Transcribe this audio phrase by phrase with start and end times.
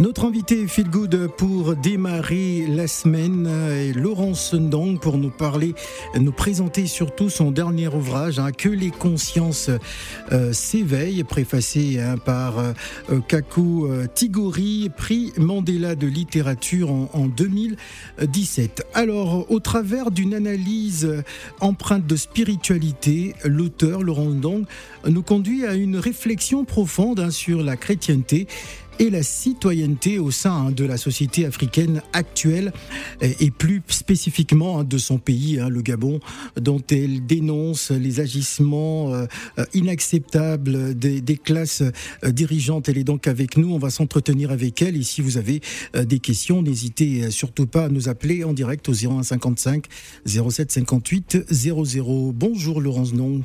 [0.00, 5.74] Notre invité Feel Good pour démarrer la semaine est Laurence Ndong pour nous parler,
[6.18, 9.70] nous présenter surtout son dernier ouvrage, hein, Que les consciences
[10.32, 12.72] euh, s'éveillent, préfacé hein, par euh,
[13.28, 18.86] Kaku euh, Tigori, prix Mandela de littérature en, en 2017.
[18.94, 21.22] Alors, au travers d'une analyse
[21.60, 24.64] empreinte de spiritualité, l'auteur Laurence Ndong
[25.06, 28.46] nous conduit à une réflexion profonde hein, sur la chrétienté
[28.98, 32.72] et la citoyenneté au sein de la société africaine actuelle
[33.20, 36.20] et plus spécifiquement hein, de son pays, hein, le Gabon,
[36.60, 39.26] dont elle dénonce les agissements euh,
[39.74, 41.82] inacceptables des, classes
[42.24, 42.88] euh, dirigeantes.
[42.88, 45.60] Elle est donc avec nous, on va s'entretenir avec elle et si vous avez
[45.96, 49.86] euh, des questions, n'hésitez surtout pas à nous appeler en direct au 0155
[50.26, 52.32] 07 58 00.
[52.32, 53.42] Bonjour Laurence Non.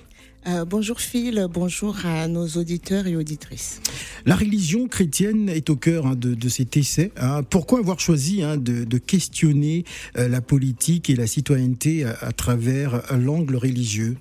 [0.48, 3.82] Euh, bonjour Phil, bonjour à nos auditeurs et auditrices.
[4.26, 7.12] La religion chrétienne est au cœur hein, de, de, cet essai.
[7.18, 7.44] Hein.
[7.44, 9.84] Pourquoi avoir choisi hein, de, de, questionner
[10.18, 14.16] euh, la politique et la citoyenneté à, à travers l'angle religieux?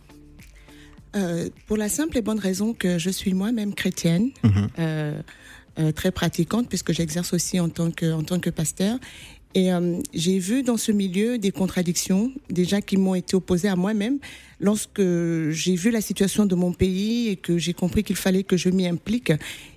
[1.14, 4.30] Euh, Pour la simple et bonne raison que je suis moi-même chrétienne.
[4.42, 5.92] Mmh.
[5.94, 8.98] très pratiquante puisque j'exerce aussi en tant que en tant que pasteur
[9.57, 13.75] et euh, j'ai vu dans ce milieu des contradictions, déjà qui m'ont été opposées à
[13.75, 14.19] moi-même,
[14.61, 18.59] lorsque j'ai vu la situation de mon pays et que j'ai compris qu'il fallait que
[18.59, 19.33] je m'y implique.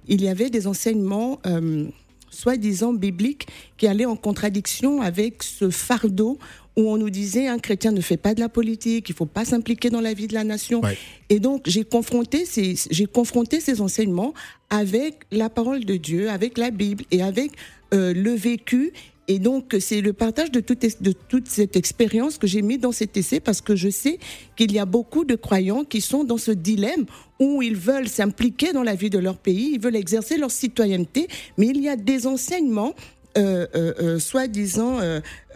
[0.09, 1.85] Il y avait des enseignements, euh,
[2.29, 6.37] soi-disant bibliques, qui allaient en contradiction avec ce fardeau
[6.75, 9.45] où on nous disait un chrétien ne fait pas de la politique, il faut pas
[9.45, 10.81] s'impliquer dans la vie de la nation.
[10.81, 10.97] Ouais.
[11.29, 14.33] Et donc j'ai confronté ces j'ai confronté ces enseignements
[14.69, 17.51] avec la parole de Dieu, avec la Bible et avec
[17.93, 18.91] euh, le vécu
[19.29, 22.91] et donc, c'est le partage de toute, de toute cette expérience que j'ai mis dans
[22.91, 24.17] cet essai parce que je sais
[24.55, 27.05] qu'il y a beaucoup de croyants qui sont dans ce dilemme
[27.39, 31.27] où ils veulent s'impliquer dans la vie de leur pays, ils veulent exercer leur citoyenneté,
[31.59, 32.95] mais il y a des enseignements
[33.37, 34.97] euh, euh, euh, soi-disant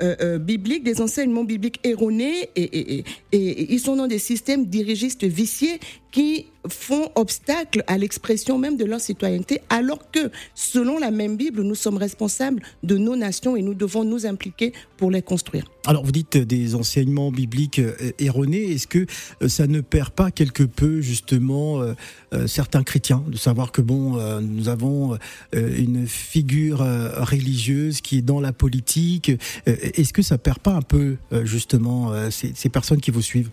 [0.04, 5.24] euh, euh, bibliques, des enseignements bibliques erronés, et, et, ils sont dans des systèmes dirigistes
[5.24, 5.80] viciés
[6.12, 11.64] qui font obstacle à l'expression même de leur citoyenneté, alors que, selon la même Bible,
[11.64, 15.66] nous sommes responsables de nos nations et nous devons nous impliquer pour les construire.
[15.86, 17.82] Alors, vous dites des enseignements bibliques
[18.20, 18.72] erronés.
[18.72, 19.06] Est-ce que
[19.48, 21.84] ça ne perd pas quelque peu, justement,
[22.34, 28.20] euh, certains chrétiens, de savoir que, bon, euh, nous avons euh, une figure religieuse qui
[28.20, 29.32] est dans la politique
[29.94, 33.52] Est-ce que ça perd pas un peu, justement, ces, ces personnes qui vous suivent?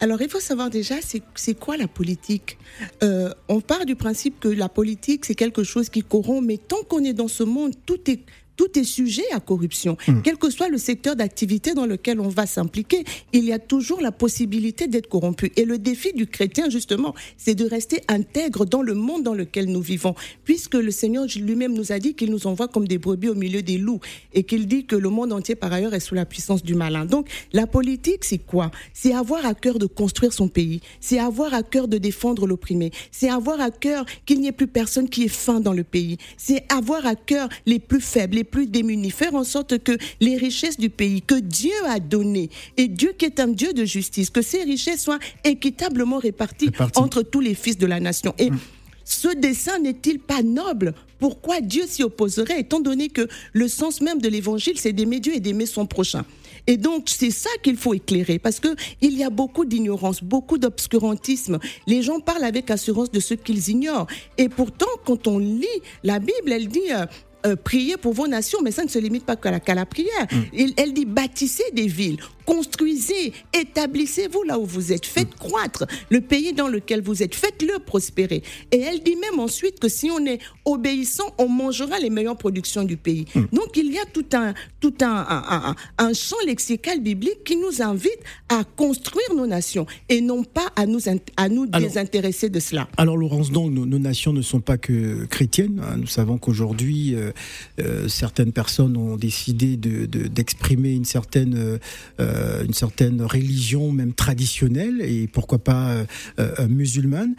[0.00, 0.96] Alors, il faut savoir déjà,
[1.36, 2.58] c'est quoi la politique?
[3.04, 6.82] Euh, On part du principe que la politique, c'est quelque chose qui corrompt, mais tant
[6.88, 8.18] qu'on est dans ce monde, tout est
[8.56, 9.96] tout est sujet à corruption.
[10.06, 10.22] Mmh.
[10.22, 14.00] Quel que soit le secteur d'activité dans lequel on va s'impliquer, il y a toujours
[14.00, 15.52] la possibilité d'être corrompu.
[15.56, 19.66] Et le défi du chrétien, justement, c'est de rester intègre dans le monde dans lequel
[19.66, 20.14] nous vivons,
[20.44, 23.62] puisque le Seigneur lui-même nous a dit qu'il nous envoie comme des brebis au milieu
[23.62, 24.00] des loups,
[24.32, 27.04] et qu'il dit que le monde entier, par ailleurs, est sous la puissance du malin.
[27.04, 28.70] Donc, la politique, c'est quoi?
[28.92, 32.90] C'est avoir à cœur de construire son pays, c'est avoir à cœur de défendre l'opprimé,
[33.10, 36.18] c'est avoir à cœur qu'il n'y ait plus personne qui ait faim dans le pays,
[36.36, 40.36] c'est avoir à cœur les plus faibles, les plus démunis, faire en sorte que les
[40.36, 44.30] richesses du pays que Dieu a données, et Dieu qui est un Dieu de justice,
[44.30, 46.98] que ces richesses soient équitablement réparties Réparti.
[46.98, 48.34] entre tous les fils de la nation.
[48.38, 48.58] Et mmh.
[49.04, 50.94] ce dessein n'est-il pas noble?
[51.20, 55.36] Pourquoi Dieu s'y opposerait, étant donné que le sens même de l'évangile, c'est d'aimer Dieu
[55.36, 56.24] et d'aimer son prochain?
[56.66, 60.58] Et donc, c'est ça qu'il faut éclairer, parce que il y a beaucoup d'ignorance, beaucoup
[60.58, 61.60] d'obscurantisme.
[61.86, 64.08] Les gens parlent avec assurance de ce qu'ils ignorent.
[64.36, 65.66] Et pourtant, quand on lit
[66.02, 67.06] la Bible, elle dit, euh,
[67.46, 69.86] euh, prier pour vos nations, mais ça ne se limite pas qu'à la, qu la,
[69.86, 70.26] prière.
[70.30, 70.36] Mm.
[70.52, 76.20] Il, elle dit bâtissez des villes, construisez, établissez-vous là où vous êtes, faites croître le
[76.20, 78.42] pays dans lequel vous êtes, faites-le prospérer.
[78.70, 82.84] Et elle dit même ensuite que si on est obéissant, on mangera les meilleures productions
[82.84, 83.26] du pays.
[83.34, 83.40] Mmh.
[83.52, 87.56] Donc il y a tout un, tout un, un, un, un, champ lexical biblique qui
[87.56, 91.00] nous invite à construire nos nations et non pas à nous,
[91.36, 92.88] à nous alors, désintéresser de cela.
[92.96, 95.82] Alors Laurence, donc nos, nos, nations ne sont pas que chrétiennes.
[95.84, 95.96] Hein.
[95.98, 97.32] Nous savons qu'aujourd'hui, euh,
[97.80, 101.78] euh, certaines personnes ont décidé d'exprimer de, de, une certaine euh,
[102.32, 106.04] euh, une certaine religion, même traditionnelle, et pourquoi pas euh,
[106.38, 107.34] euh, musulmane.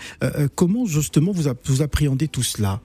[0.56, 2.81] comment justement vous, vous appréhendez tout cela?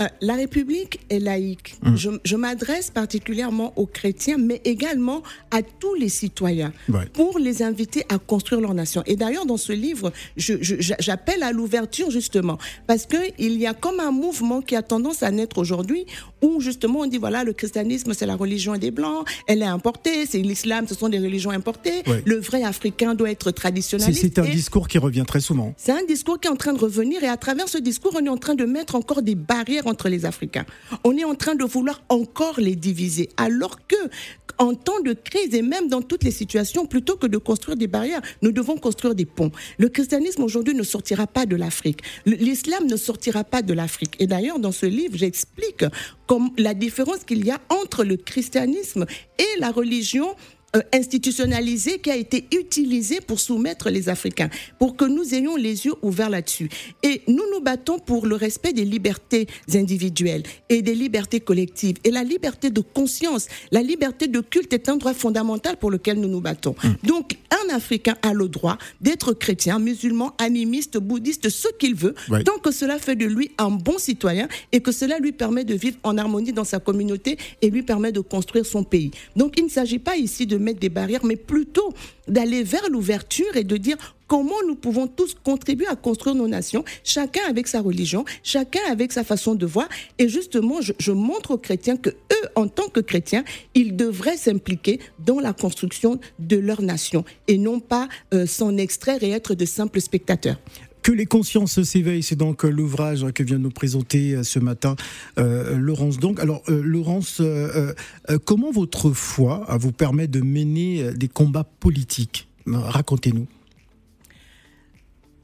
[0.00, 1.76] Euh, la République est laïque.
[1.82, 1.96] Mmh.
[1.96, 5.22] Je, je m'adresse particulièrement aux chrétiens, mais également
[5.52, 7.06] à tous les citoyens, ouais.
[7.12, 9.04] pour les inviter à construire leur nation.
[9.06, 12.58] Et d'ailleurs, dans ce livre, j'appelle à l'ouverture justement,
[12.88, 16.06] parce qu'il y a comme un mouvement qui a tendance à naître aujourd'hui,
[16.44, 20.26] où justement on dit voilà, le christianisme c'est la religion des blancs, elle est importée,
[20.26, 22.02] c'est l'islam, ce sont des religions importées.
[22.24, 24.20] Le vrai africain doit être traditionnaliste.
[24.20, 25.74] C'est un discours qui revient très souvent.
[25.76, 28.24] C'est un discours qui est en train de revenir et à travers ce discours, on
[28.24, 30.66] est en train de mettre encore des barrières entre les Africains.
[31.04, 33.96] On est en train de vouloir encore les diviser, alors que
[34.58, 37.86] en temps de crise et même dans toutes les situations, plutôt que de construire des
[37.86, 39.50] barrières, nous devons construire des ponts.
[39.78, 42.00] Le christianisme aujourd'hui ne sortira pas de l'Afrique.
[42.26, 44.16] L'islam ne sortira pas de l'Afrique.
[44.18, 45.84] Et d'ailleurs, dans ce livre, j'explique
[46.58, 49.06] la différence qu'il y a entre le christianisme
[49.38, 50.34] et la religion
[50.92, 55.94] institutionnalisé qui a été utilisé pour soumettre les Africains, pour que nous ayons les yeux
[56.02, 56.68] ouverts là-dessus.
[57.02, 61.96] Et nous nous battons pour le respect des libertés individuelles et des libertés collectives.
[62.04, 66.18] Et la liberté de conscience, la liberté de culte est un droit fondamental pour lequel
[66.20, 66.74] nous nous battons.
[66.82, 66.96] Hum.
[67.02, 72.58] Donc, un Africain a le droit d'être chrétien, musulman, animiste, bouddhiste, ce qu'il veut, tant
[72.58, 75.96] que cela fait de lui un bon citoyen et que cela lui permet de vivre
[76.02, 79.10] en harmonie dans sa communauté et lui permet de construire son pays.
[79.36, 81.92] Donc, il ne s'agit pas ici de mettre des barrières, mais plutôt
[82.26, 83.96] d'aller vers l'ouverture et de dire
[84.26, 89.12] comment nous pouvons tous contribuer à construire nos nations, chacun avec sa religion, chacun avec
[89.12, 89.88] sa façon de voir.
[90.18, 93.44] Et justement, je, montre aux chrétiens que eux, en tant que chrétiens,
[93.74, 99.22] ils devraient s'impliquer dans la construction de leur nation et non pas euh, s'en extraire
[99.22, 100.58] et être de simples spectateurs.
[101.04, 104.58] Que les consciences s'éveillent, c'est donc euh, l'ouvrage que vient de nous présenter euh, ce
[104.58, 104.96] matin
[105.38, 106.16] euh, Laurence.
[106.16, 107.42] Donc, alors Laurence,
[108.46, 112.48] comment votre foi vous permet de mener des combats politiques?
[112.66, 113.46] Racontez-nous.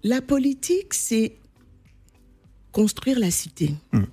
[0.02, 1.36] La politique, c'est
[2.72, 3.74] construire la cité.
[3.92, 4.04] Hmm.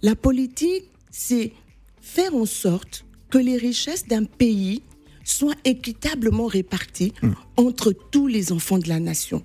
[0.00, 1.52] La politique, c'est
[2.00, 4.80] faire en sorte que les richesses d'un pays
[5.22, 7.32] soient équitablement réparties hmm.
[7.58, 9.44] entre tous les enfants de la nation.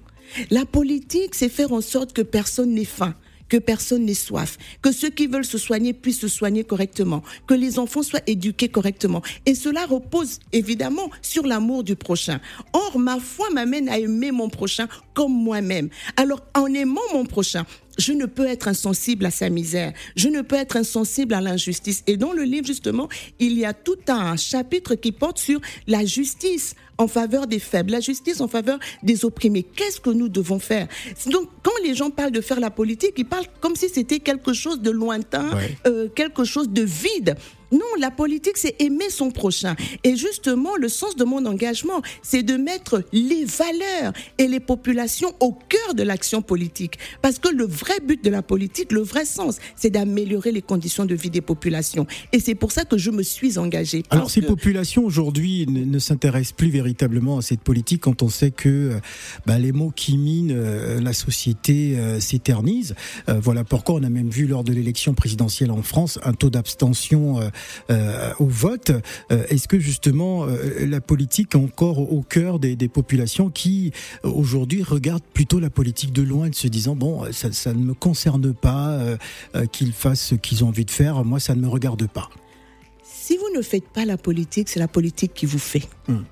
[0.49, 3.15] La politique, c'est faire en sorte que personne n'ait faim,
[3.49, 7.53] que personne n'ait soif, que ceux qui veulent se soigner puissent se soigner correctement, que
[7.53, 9.21] les enfants soient éduqués correctement.
[9.45, 12.39] Et cela repose évidemment sur l'amour du prochain.
[12.73, 15.89] Or, ma foi m'amène à aimer mon prochain comme moi-même.
[16.17, 17.65] Alors, en aimant mon prochain,
[17.97, 22.03] je ne peux être insensible à sa misère, je ne peux être insensible à l'injustice.
[22.07, 23.09] Et dans le livre, justement,
[23.39, 27.91] il y a tout un chapitre qui porte sur la justice en faveur des faibles,
[27.91, 29.63] la justice en faveur des opprimés.
[29.63, 30.87] Qu'est-ce que nous devons faire?
[31.27, 34.53] Donc, quand les gens parlent de faire la politique, ils parlent comme si c'était quelque
[34.53, 35.49] chose de lointain,
[35.85, 37.35] euh, quelque chose de vide.
[37.71, 39.75] Non, la politique, c'est aimer son prochain.
[40.03, 45.33] Et justement, le sens de mon engagement, c'est de mettre les valeurs et les populations
[45.39, 46.97] au cœur de l'action politique.
[47.21, 51.05] Parce que le vrai but de la politique, le vrai sens, c'est d'améliorer les conditions
[51.05, 52.07] de vie des populations.
[52.31, 54.03] Et c'est pour ça que je me suis engagée.
[54.09, 58.69] Alors, ces populations aujourd'hui ne, s'intéressent plus véritablement à cette politique quand on sait que
[58.69, 58.99] euh,
[59.45, 62.95] bah, les mots qui minent euh, la société euh, s'éternisent.
[63.27, 67.39] voilà pourquoi on a même vu lors de l'élection présidentielle en France un taux d'abstention
[67.89, 68.91] euh, au vote.
[69.31, 73.91] Euh, est-ce que justement euh, la politique est encore au cœur des, populations qui
[74.23, 78.99] aujourd'hui regardent plutôt la politique de loin, se disant bon ça, ne me concerne pas
[79.73, 82.29] qu'ils fassent ce qu'ils ont envie de faire, moi ça ne me regarde pas.
[83.03, 85.83] Si vous ne faites pas la politique, c'est la politique qui vous fait.
[86.07, 86.23] Hmm.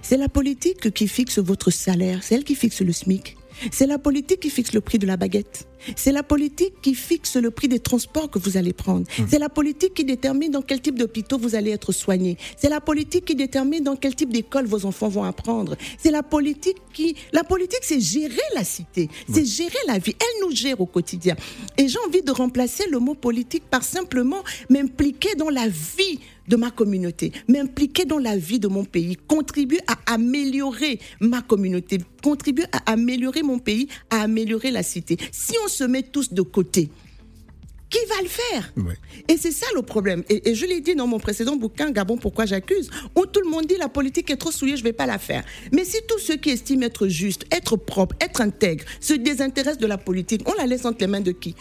[0.00, 3.36] C'est la politique qui fixe votre salaire, c'est elle qui fixe le SMIC.
[3.70, 5.66] C'est la politique qui fixe le prix de la baguette.
[5.96, 9.06] C'est la politique qui fixe le prix des transports que vous allez prendre.
[9.18, 9.26] Hum.
[9.28, 12.36] C'est la politique qui détermine dans quel type d'hôpitaux vous allez être soigné.
[12.56, 15.76] C'est la politique qui détermine dans quel type d'école vos enfants vont apprendre.
[15.98, 17.16] C'est la politique qui...
[17.32, 19.08] La politique, c'est gérer la cité.
[19.32, 20.14] C'est gérer la vie.
[20.18, 21.36] Elle nous gère au quotidien.
[21.76, 26.56] Et j'ai envie de remplacer le mot politique par simplement m'impliquer dans la vie de
[26.56, 32.66] ma communauté, m'impliquer dans la vie de mon pays, contribuer à améliorer ma communauté, contribuer
[32.72, 35.16] à améliorer mon pays, à améliorer la cité.
[35.30, 36.90] Si on se met tous de côté,
[37.92, 38.72] qui va le faire
[39.28, 40.24] Et c'est ça le problème.
[40.30, 43.66] Et, je l'ai dit dans mon précédent bouquin, Gabon, pourquoi j'accuse, où tout le monde
[43.66, 45.44] dit la politique est trop souillée, je ne vais pas la faire.
[45.72, 49.86] Mais si tous ceux qui estiment être juste, être propre, être intègre, se désintéressent de
[49.86, 51.54] la politique, on la laisse entre les mains de qui?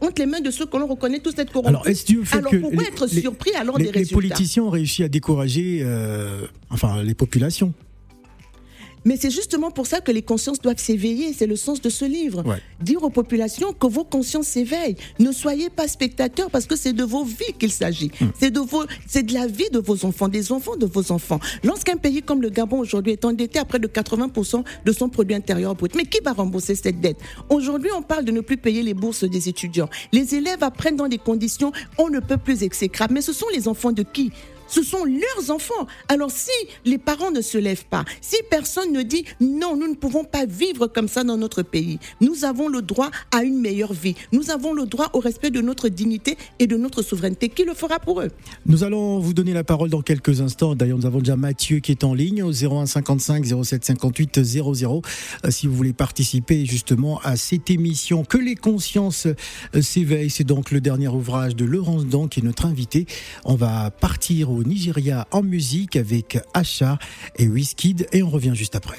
[0.00, 1.68] Entre les mains de ceux que l'on reconnaît tous être corrompus.
[1.68, 4.20] Alors, est-ce alors pourquoi être surpris alors des résultats?
[4.20, 7.74] Les politiciens ont réussi à décourager euh, enfin, les populations?
[9.04, 11.32] Mais c'est justement pour ça que les consciences doivent s'éveiller.
[11.32, 12.42] C'est le sens de ce livre.
[12.80, 14.96] Dire aux populations que vos consciences s'éveillent.
[15.18, 18.10] Ne soyez pas spectateurs parce que c'est de vos vies qu'il s'agit.
[18.20, 18.26] Hmm.
[18.38, 21.40] C'est de vos, c'est de la vie de vos enfants, des enfants de vos enfants.
[21.62, 25.34] Lorsqu'un pays comme le Gabon aujourd'hui est endetté à près de 80% de son produit
[25.34, 27.18] intérieur brut, mais qui va rembourser cette dette?
[27.48, 29.88] Aujourd'hui, on parle de ne plus payer les bourses des étudiants.
[30.12, 33.14] Les élèves apprennent dans des conditions on ne peut plus exécrables.
[33.14, 34.32] Mais ce sont les enfants de qui?
[34.66, 35.86] Ce sont leurs enfants.
[36.08, 36.50] Alors si
[36.84, 40.46] les parents ne se lèvent pas, si personne ne dit non, nous ne pouvons pas
[40.46, 44.50] vivre comme ça dans notre pays, nous avons le droit à une meilleure vie, nous
[44.50, 47.48] avons le droit au respect de notre dignité et de notre souveraineté.
[47.48, 48.30] Qui le fera pour eux?
[48.66, 50.74] Nous allons vous donner la parole dans quelques instants.
[50.74, 55.02] D'ailleurs, nous avons déjà Mathieu qui est en ligne au 01 55 07 58 00.
[55.48, 60.70] Si vous voulez participer justement à cette émission Que les consciences euh, s'éveillent, c'est donc
[60.70, 63.06] le dernier ouvrage de Laurence Dan qui est notre invité.
[63.44, 66.98] On va partir au Nigeria en musique avec Asha
[67.36, 68.98] et Wizkid et on revient juste après.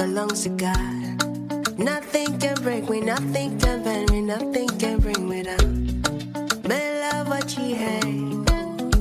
[0.00, 1.78] belongs to God.
[1.78, 6.02] Nothing can break me, nothing can bend me, nothing can bring me down.
[6.62, 8.40] But love what you hate.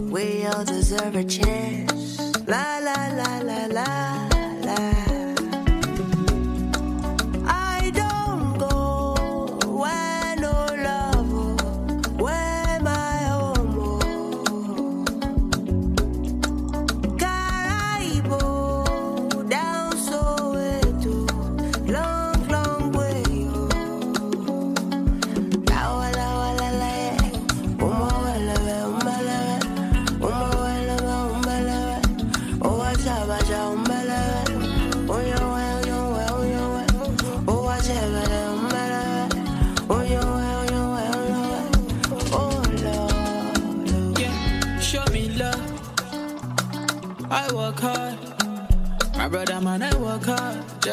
[0.10, 1.99] We all deserve a chance.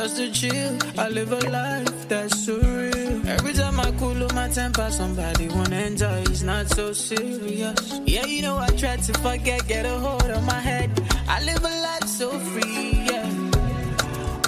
[0.07, 0.79] Just to chill.
[0.99, 3.27] I live a life that's surreal.
[3.27, 6.23] Every time I cool my temper, somebody wanna enjoy.
[6.31, 8.01] It's not so serious.
[8.05, 10.91] Yeah, you know I try to forget, get a hold of my head.
[11.29, 12.91] I live a life so free.
[13.11, 13.29] Yeah,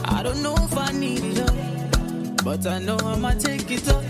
[0.04, 1.56] I don't know if I need it all,
[2.44, 4.04] but I know I'ma take it up.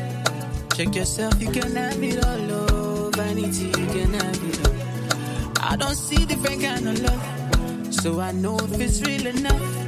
[0.77, 2.53] Check yourself, you can have it all.
[2.53, 5.73] Oh, vanity, you can have it all.
[5.73, 7.95] I don't see different kind of love.
[7.95, 9.88] So I know if it's real enough.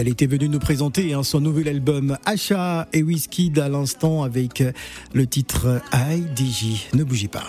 [0.00, 4.64] Elle était venue nous présenter hein, son nouvel album Achat et Whisky à l'instant avec
[5.12, 6.88] le titre IDJ.
[6.94, 7.48] Ne bougez pas.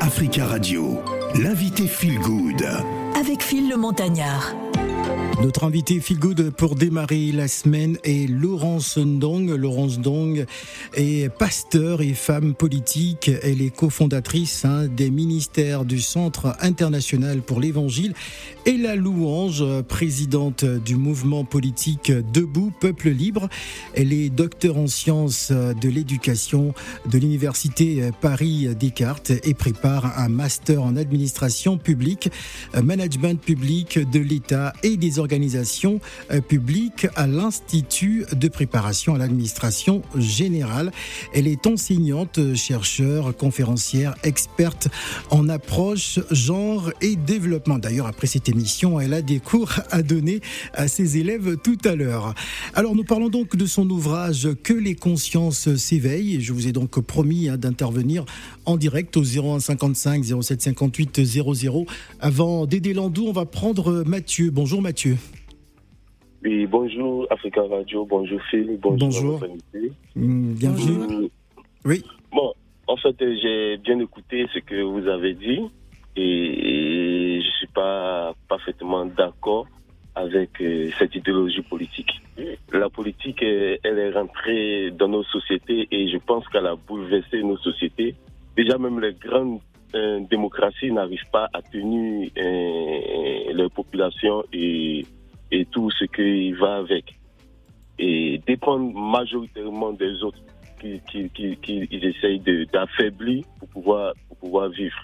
[0.00, 0.98] Africa Radio,
[1.40, 2.66] l'invité Feel Good.
[3.14, 4.52] Avec Phil le Montagnard.
[5.42, 9.48] Notre invité feel good pour démarrer la semaine est Laurence Ndong.
[9.48, 10.44] Laurence Ndong
[10.92, 13.30] est pasteur et femme politique.
[13.42, 18.12] Elle est cofondatrice hein, des ministères du Centre international pour l'évangile
[18.66, 23.48] et la louange, présidente du mouvement politique Debout Peuple Libre.
[23.94, 26.74] Elle est docteur en sciences de l'éducation
[27.06, 32.28] de l'université Paris Descartes et prépare un master en administration publique,
[32.74, 36.00] management public de l'État et des organisations organisation
[36.32, 40.90] euh, publique à l'Institut de préparation à l'administration générale.
[41.32, 44.88] Elle est enseignante, chercheur, conférencière, experte
[45.30, 47.78] en approche, genre et développement.
[47.78, 50.40] D'ailleurs, après cette émission, elle a des cours à donner
[50.74, 52.34] à ses élèves tout à l'heure.
[52.74, 56.40] Alors, nous parlons donc de son ouvrage Que les consciences s'éveillent.
[56.40, 58.24] Je vous ai donc promis hein, d'intervenir
[58.66, 61.86] en direct au 01 55 07 58 00.
[62.18, 64.50] Avant d'aider Landou, on va prendre Mathieu.
[64.50, 65.09] Bonjour Mathieu.
[66.42, 69.38] Oui, bonjour Africa Radio, bonjour Phil, bonjour.
[69.38, 69.40] bonjour.
[70.16, 71.28] Mm, bienvenue.
[71.84, 72.02] Oui.
[72.32, 72.52] Bon,
[72.86, 75.60] en fait, j'ai bien écouté ce que vous avez dit
[76.16, 79.66] et, je ne suis pas parfaitement d'accord
[80.14, 82.20] avec euh, cette idéologie politique.
[82.72, 87.58] La politique, elle est rentrée dans nos sociétés et je pense qu'elle a bouleversé nos
[87.58, 88.14] sociétés.
[88.56, 89.60] Déjà même les grandes
[89.94, 95.04] une démocratie n'arrive pas à tenir euh, les populations et,
[95.72, 97.18] tout ce qui va avec,
[97.98, 100.38] et dépendre majoritairement des autres
[100.80, 102.40] qui, qui, qui, qui essayent
[102.72, 105.02] d'affaiblir pour pouvoir, pour pouvoir vivre.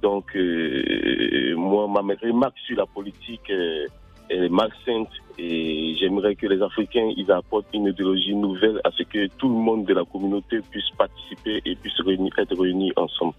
[0.00, 3.86] Donc, euh, moi, ma remarque sur la politique euh,
[4.30, 5.06] est malsaine
[5.38, 9.54] et j'aimerais que les Africains ils apportent une idéologie nouvelle à ce que tout le
[9.54, 11.94] monde de la communauté puisse participer et puisse
[12.38, 13.34] être réunis ensemble.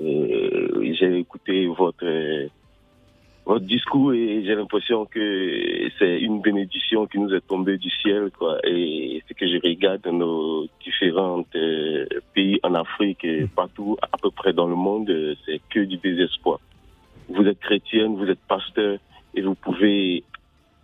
[0.00, 2.48] Euh, j'ai écouté votre
[3.46, 8.30] votre discours et j'ai l'impression que c'est une bénédiction qui nous est tombée du ciel
[8.38, 8.58] quoi.
[8.66, 14.16] Et ce que je regarde dans nos différents euh, pays en Afrique et partout à
[14.16, 15.12] peu près dans le monde
[15.44, 16.58] c'est que du désespoir.
[17.28, 18.98] Vous êtes chrétienne vous êtes pasteur
[19.34, 20.24] et vous pouvez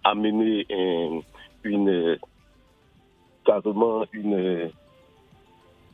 [0.05, 1.21] amener un-
[1.65, 2.19] une
[3.45, 4.71] carrément une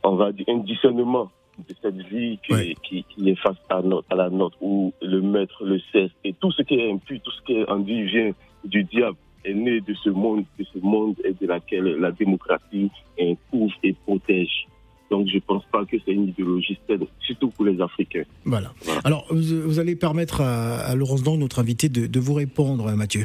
[0.02, 2.75] on va dire un discernement de cette vie qui, Ouais.
[2.83, 6.33] qui, qui est face à, notre, à la nôtre, où le maître, le cesse, et
[6.35, 8.33] tout ce qui est impur, tout ce qui est envie vient
[8.65, 12.91] du diable, est né de ce monde, de ce monde et de laquelle la démocratie
[13.21, 14.67] euh, couvre et protège.
[15.09, 18.25] Donc je pense pas que c'est une idéologie saine, surtout pour les Africains.
[18.45, 18.73] Voilà.
[18.83, 19.01] Voilà.
[19.05, 22.91] Alors, vous, vous allez permettre à, à Laurence Dang, notre invité, de, de vous répondre,
[22.93, 23.25] Mathieu.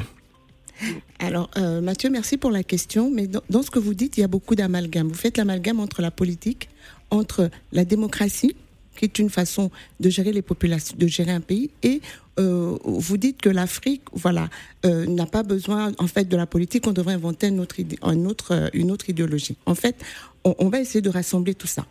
[1.18, 3.10] Alors, euh, Mathieu, merci pour la question.
[3.10, 5.08] Mais dans, dans ce que vous dites, il y a beaucoup d'amalgame.
[5.08, 6.68] Vous faites l'amalgame entre la politique,
[7.12, 8.56] entre la démocratie,
[8.96, 12.00] qui est une façon de gérer les populations, de gérer un pays, et
[12.40, 14.48] euh, vous dites que l'Afrique, voilà,
[14.84, 16.86] euh, n'a pas besoin en fait de la politique.
[16.86, 19.56] On devrait inventer euh, une autre idéologie.
[19.66, 19.96] En fait,
[20.44, 21.86] on, on va essayer de rassembler tout ça.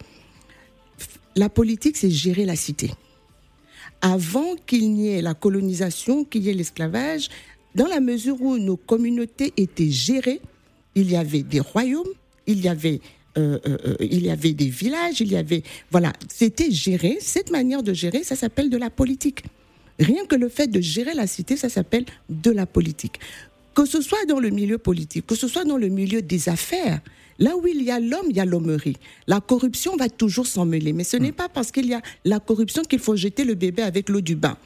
[1.35, 2.91] La politique, c'est gérer la cité
[4.01, 7.29] avant qu'il n'y ait la colonisation, qu'il y ait l'esclavage,
[7.75, 10.41] dans la mesure où nos communautés étaient gérées,
[10.95, 12.09] il y avait des royaumes,
[12.47, 12.99] il y avait,
[13.37, 17.17] euh, euh, euh, il y avait des villages, il y avait, voilà, c'était géré.
[17.21, 19.43] Cette manière de gérer, ça s'appelle de la politique.
[19.99, 23.19] Rien que le fait de gérer la cité, ça s'appelle de la politique.
[23.73, 26.99] Que ce soit dans le milieu politique, que ce soit dans le milieu des affaires,
[27.39, 28.97] là où il y a l'homme, il y a l'hommerie.
[29.27, 30.91] La corruption va toujours s'en mêler.
[30.91, 33.83] Mais ce n'est pas parce qu'il y a la corruption qu'il faut jeter le bébé
[33.83, 34.57] avec l'eau du bain.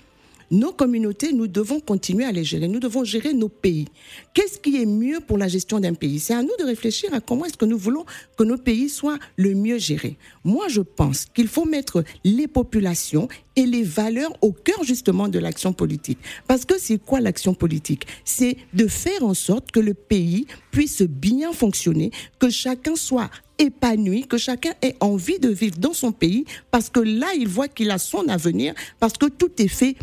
[0.51, 2.67] Nos communautés, nous devons continuer à les gérer.
[2.67, 3.87] Nous devons gérer nos pays.
[4.33, 6.19] Qu'est-ce qui est mieux pour la gestion d'un pays?
[6.19, 8.05] C'est à nous de réfléchir à comment est-ce que nous voulons
[8.37, 10.17] que nos pays soient le mieux gérés.
[10.43, 15.39] Moi, je pense qu'il faut mettre les populations et les valeurs au cœur justement de
[15.39, 16.19] l'action politique.
[16.47, 18.05] Parce que c'est quoi l'action politique?
[18.23, 24.27] C'est de faire en sorte que le pays puisse bien fonctionner, que chacun soit épanoui,
[24.27, 27.89] que chacun ait envie de vivre dans son pays, parce que là, il voit qu'il
[27.91, 29.95] a son avenir, parce que tout est fait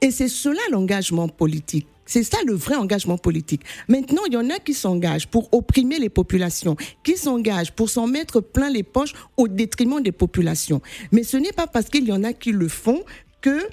[0.00, 1.86] Et c'est cela l'engagement politique.
[2.06, 3.62] C'est ça le vrai engagement politique.
[3.86, 8.08] Maintenant, il y en a qui s'engagent pour opprimer les populations, qui s'engagent pour s'en
[8.08, 10.80] mettre plein les poches au détriment des populations.
[11.12, 13.04] Mais ce n'est pas parce qu'il y en a qui le font
[13.40, 13.68] que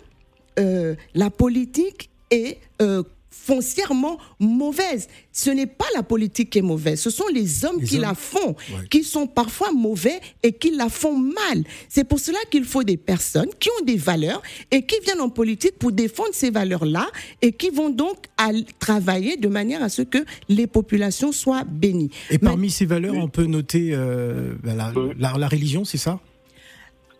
[0.59, 3.01] euh, la politique est euh,
[3.43, 5.07] foncièrement mauvaise.
[5.31, 8.01] Ce n'est pas la politique qui est mauvaise, ce sont les hommes Les qui hommes.
[8.01, 8.87] la font, Ouais.
[8.89, 11.63] qui sont parfois mauvais et qui la font mal.
[11.87, 15.29] C'est pour cela qu'il faut des personnes qui ont des valeurs et qui viennent en
[15.29, 17.07] politique pour défendre ces valeurs-là
[17.41, 20.19] et qui vont donc à- travailler de manière à ce que
[20.49, 22.09] les populations soient bénies.
[22.29, 25.13] Et Mais- parmi ces valeurs, on peut noter euh, bah, la, Oui.
[25.17, 26.19] la- la religion, c'est ça?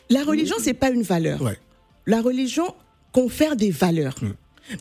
[0.09, 1.41] La religion, c'est pas une valeur.
[1.41, 1.57] Ouais.
[2.05, 2.73] La religion
[3.11, 4.15] confère des valeurs.
[4.21, 4.31] Mm.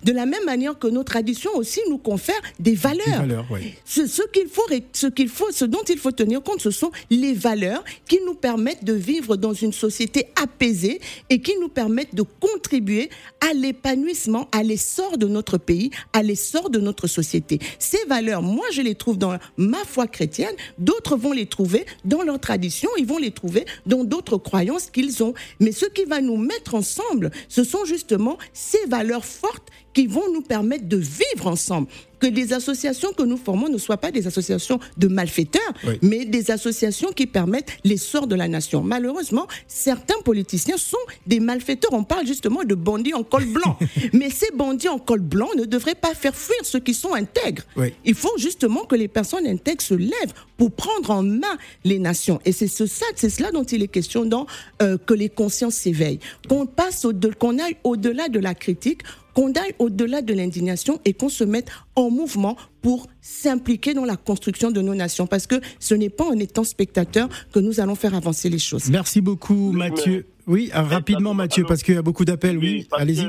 [0.05, 3.05] De la même manière que nos traditions aussi nous confèrent des valeurs.
[3.07, 3.75] Des valeurs, ouais.
[3.85, 6.91] Ce, ce qu'il faut, ce qu'il faut, ce dont il faut tenir compte, ce sont
[7.11, 12.15] les valeurs qui nous permettent de vivre dans une société apaisée et qui nous permettent
[12.15, 13.11] de contribuer
[13.49, 17.59] à l'épanouissement, à l'essor de notre pays, à l'essor de notre société.
[17.79, 20.55] Ces valeurs, moi, je les trouve dans ma foi chrétienne.
[20.79, 22.89] D'autres vont les trouver dans leur tradition.
[22.99, 25.35] Ils vont les trouver dans d'autres croyances qu'ils ont.
[25.61, 30.33] Mais ce qui va nous mettre ensemble, ce sont justement ces valeurs fortes qui vont
[30.33, 31.89] nous permettre de vivre ensemble.
[32.21, 35.99] Que les associations que nous formons ne soient pas des associations de malfaiteurs, Oui.
[36.03, 38.83] mais des associations qui permettent l'essor de la nation.
[38.83, 41.93] Malheureusement, certains politiciens sont des malfaiteurs.
[41.93, 43.79] On parle justement de bandits en col blanc.
[44.13, 47.63] mais ces bandits en col blanc ne devraient pas faire fuir ceux qui sont intègres.
[47.77, 47.93] Oui.
[48.05, 52.41] Il faut justement que les personnes intègres se lèvent pour prendre en main les nations.
[52.45, 54.47] Et c'est ce, c'est cela dont il est question dans
[54.83, 56.21] euh, que les consciences s'éveillent.
[56.49, 59.03] Qu'on passe au qu'on aille au-delà de la critique,
[59.35, 64.17] qu'on aille au-delà de l'indignation et qu'on se mette en mouvement pour s'impliquer dans la
[64.17, 65.27] construction de nos nations.
[65.27, 68.91] Parce que ce n'est pas en étant spectateur que nous allons faire avancer les choses.
[68.91, 70.27] Merci beaucoup, Mathieu.
[70.47, 72.59] Oui, ah, rapidement, Mathieu, parce qu'il y a beaucoup d'appels.
[72.59, 73.27] Oui, allez-y.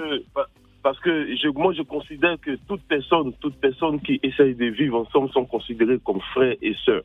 [0.83, 4.99] parce que je, moi, je considère que toute personne, toute personne qui essaye de vivre
[4.99, 7.03] ensemble sont considérées comme frères et sœurs,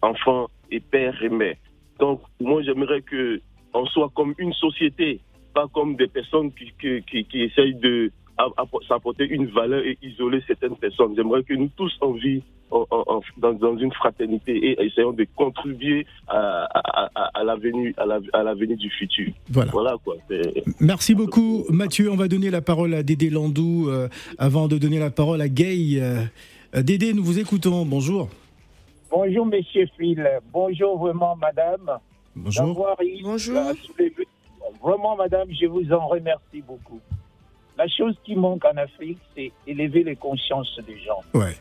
[0.00, 1.56] enfants et pères et mères.
[1.98, 3.40] Donc, moi, j'aimerais que
[3.74, 5.20] on soit comme une société
[5.54, 8.10] pas comme des personnes qui, qui, qui, qui essayent de
[8.88, 11.14] s'apporter une valeur et isoler certaines personnes.
[11.16, 15.12] J'aimerais que nous tous on vit en- en- en- dans, dans une fraternité et essayons
[15.12, 19.32] de contribuer à, à, à, à l'avenir la- du futur.
[19.50, 19.70] Voilà.
[19.72, 20.16] Voilà quoi.
[20.80, 22.10] Merci beaucoup, Mathieu.
[22.12, 25.48] On va donner la parole à Dédé Landou euh, avant de donner la parole à
[25.48, 25.98] Gay.
[26.00, 26.22] Euh,
[26.76, 27.84] euh, Dédé, nous vous écoutons.
[27.84, 28.28] Bonjour.
[29.10, 30.24] Bonjour, Monsieur Phil.
[30.52, 31.98] Bonjour, vraiment, Madame.
[32.36, 32.86] Bonjour.
[33.22, 33.60] Bonjour.
[34.82, 37.00] Vraiment, Madame, je vous en remercie beaucoup.
[37.80, 41.22] La chose qui manque en Afrique, c'est élever les consciences des gens.
[41.32, 41.56] Ouais.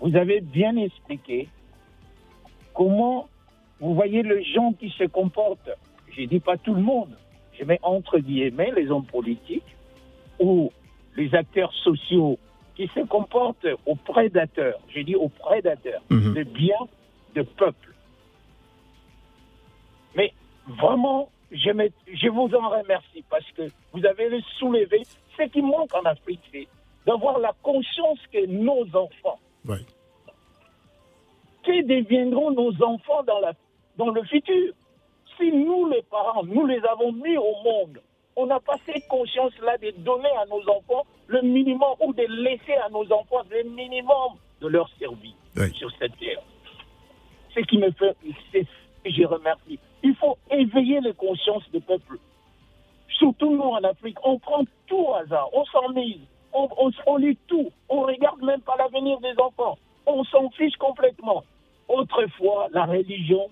[0.00, 1.46] Vous avez bien expliqué
[2.72, 3.28] comment
[3.78, 5.68] vous voyez les gens qui se comportent.
[6.16, 7.10] Je dis pas tout le monde.
[7.58, 9.76] Je mets entre guillemets les hommes politiques
[10.40, 10.72] ou
[11.16, 12.38] les acteurs sociaux
[12.74, 14.78] qui se comportent aux prédateurs.
[14.94, 16.32] Je dis aux prédateurs Mhm.
[16.32, 16.86] de biens
[17.34, 17.92] de peuple.
[20.16, 20.32] Mais
[20.66, 25.02] vraiment, je, me- je vous en remercie parce que vous avez le soulevé.
[25.38, 26.66] Ce qui manque en Afrique, c'est
[27.06, 29.78] d'avoir la conscience que nos enfants, Ouais.
[31.64, 33.52] que deviendront nos enfants dans, la,
[33.96, 34.72] dans le futur
[35.38, 38.00] Si nous, les parents, nous les avons mis au monde,
[38.36, 42.74] on n'a pas cette conscience-là de donner à nos enfants le minimum ou de laisser
[42.74, 45.72] à nos enfants le minimum de leur Oui.
[45.74, 46.40] sur cette terre.
[47.54, 48.14] Ce qui me fait,
[48.52, 49.78] c'est ce que je remercie.
[50.06, 52.18] Il faut éveiller les consciences des peuples.
[53.18, 56.20] Surtout nous en Afrique, on prend tout au hasard, on s'enmise,
[56.52, 56.68] on,
[57.06, 61.42] on, lit tout, on regarde même pas l'avenir des enfants, on s'en fiche complètement.
[61.88, 63.48] Autrefois, la religion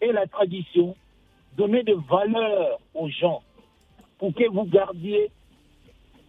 [0.00, 0.96] et la tradition
[1.58, 3.42] donnaient de valeur aux gens
[4.18, 5.30] pour que vous gardiez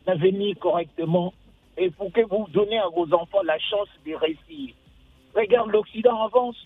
[0.06, 1.34] l'avenir correctement
[1.78, 4.76] et pour que vous donniez à vos enfants la chance de réussir.
[5.34, 6.58] Regarde, l'Occident avance.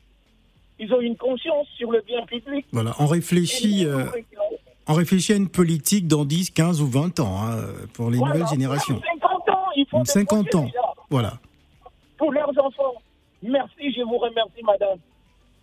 [0.84, 2.65] Ils ont une conscience sur le bien public.
[2.74, 2.93] Voilà.
[3.00, 4.06] On réfléchit, euh,
[4.88, 7.58] on réfléchit à une politique dans 10, 15 ou 20 ans hein,
[7.93, 8.34] pour les Voilà.
[8.34, 9.00] nouvelles générations.
[9.22, 10.65] 50 ans, il faut des 50 projets ans.
[10.65, 11.34] déjà Voilà.
[12.17, 12.96] pour leurs enfants.
[13.41, 14.98] Merci, je vous remercie, madame.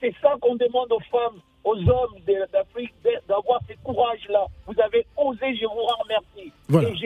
[0.01, 2.15] C'est ça qu'on demande aux femmes, aux hommes
[2.53, 2.95] d'Afrique,
[3.29, 4.47] d'avoir ce courage-là.
[4.67, 6.53] Vous avez osé, je vous remercie.
[6.69, 6.89] Voilà.
[6.89, 6.97] Et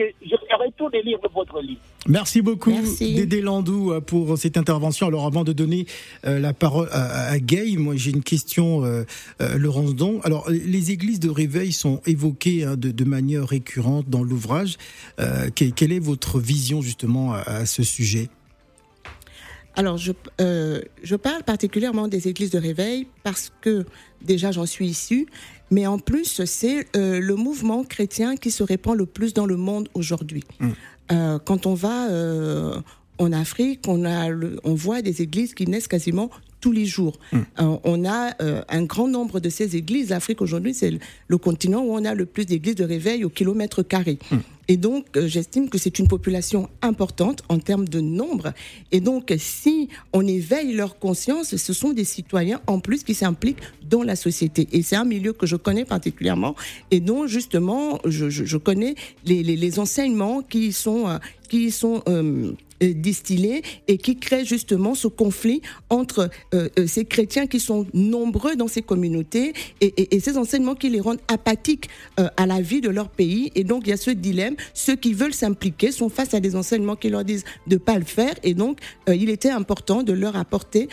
[0.93, 1.79] je, je ferai tout de lire votre livre.
[2.07, 3.15] Merci beaucoup, Merci.
[3.15, 5.07] Dédé Landou, euh, pour cette intervention.
[5.07, 5.85] Alors, avant de donner
[6.25, 9.03] euh, la parole à, à Gay, moi, j'ai une question, euh,
[9.41, 10.19] euh, Laurence Don.
[10.23, 14.77] Alors, les églises de réveil sont évoquées hein, de, de manière récurrente dans l'ouvrage.
[15.19, 18.29] Euh, que- quelle est votre vision, justement, à, à ce sujet?
[19.77, 23.83] Alors, je, euh, je parle particulièrement des églises de réveil parce que
[24.21, 25.27] déjà j'en suis issue,
[25.71, 29.57] mais en plus c'est euh, le mouvement chrétien qui se répand le plus dans le
[29.57, 30.43] monde aujourd'hui.
[31.11, 32.79] Euh, quand on va euh,
[33.19, 36.29] en Afrique, on, a le- on voit des églises qui naissent quasiment
[36.61, 37.19] tous les jours.
[37.33, 40.09] Euh, on a euh, un grand nombre de ces églises.
[40.09, 43.29] L'Afrique aujourd'hui, c'est le, le continent où on a le plus d'églises de réveil au
[43.29, 44.17] kilomètre carré.
[44.67, 48.51] Et donc, euh, j'estime que c'est une population importante en termes de nombre.
[48.91, 53.61] Et donc, si on éveille leur conscience, ce sont des citoyens en plus qui s'impliquent
[53.87, 54.67] dans la société.
[54.71, 56.55] Et c'est un milieu que je connais particulièrement
[56.89, 62.01] et dont, justement, je, je- je connais les, les- les enseignements qui sont, qui sont
[62.09, 62.53] euh,
[62.85, 67.85] euh, distillés et qui créent justement ce conflit entre euh, euh, ces chrétiens qui sont
[67.93, 72.81] nombreux dans ces communautés et, et- ces enseignements qui les rendent apathiques à la vie
[72.81, 73.51] de leur pays.
[73.55, 74.55] Et donc, il y a ce dilemme.
[74.73, 77.97] Ceux qui veulent s'impliquer sont face à des enseignements qui leur disent de ne pas
[77.99, 78.33] le faire.
[78.43, 80.87] Et donc, il était important de leur apporter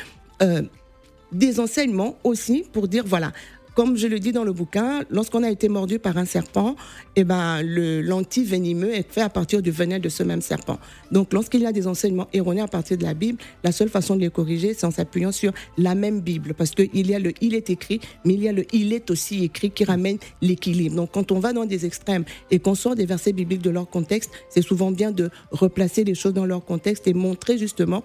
[1.33, 3.33] des enseignements aussi pour dire voilà.
[3.75, 6.77] Comme je le dis dans le bouquin, lorsqu'on a été mordu par un serpent,
[7.17, 10.79] eh ben, le l'anti-venimeux est fait à partir du venin de ce même serpent.
[11.11, 14.15] Donc, lorsqu'il y a des enseignements erronés à partir de la Bible, la seule façon
[14.17, 16.53] de les corriger, c'est en s'appuyant sur la même Bible.
[16.53, 19.11] Parce qu'il y a le il est écrit, mais il y a le il est
[19.11, 20.97] aussi écrit qui ramène l'équilibre.
[20.97, 23.89] Donc, quand on va dans des extrêmes et qu'on sort des versets bibliques de leur
[23.89, 28.03] contexte, c'est souvent bien de replacer les choses dans leur contexte et montrer justement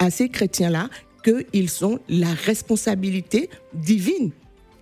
[0.00, 0.88] à ces chrétiens-là
[1.22, 4.32] qu'ils ont la responsabilité divine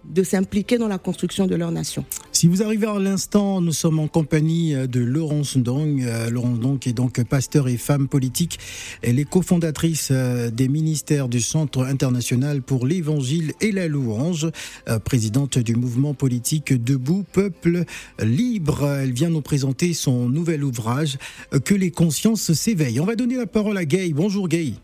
[0.08, 2.04] de s'impliquer dans la construction de leur nation.
[2.32, 6.02] Si vous arrivez à l'instant, nous sommes en compagnie euh, de Laurence Ndong.
[6.02, 8.58] Euh, Laurence Ndong qui est donc pasteur et femme politique.
[9.02, 14.48] Elle est cofondatrice euh, des ministères du Centre international pour l'évangile et la louange,
[14.88, 17.84] euh, présidente du mouvement politique Debout, Peuple
[18.20, 18.86] libre.
[19.02, 21.18] Elle vient nous présenter son nouvel ouvrage,
[21.52, 23.00] euh, Que les consciences s'éveillent.
[23.00, 24.12] On va donner la parole à Gay.
[24.14, 24.74] Bonjour Gay.